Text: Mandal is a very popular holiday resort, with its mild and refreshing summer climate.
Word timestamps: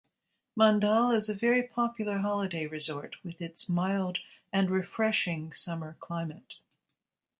Mandal 0.57 1.11
is 1.15 1.29
a 1.29 1.35
very 1.35 1.61
popular 1.61 2.17
holiday 2.17 2.65
resort, 2.65 3.17
with 3.23 3.39
its 3.39 3.69
mild 3.69 4.17
and 4.51 4.67
refreshing 4.71 5.53
summer 5.53 5.95
climate. 5.99 6.57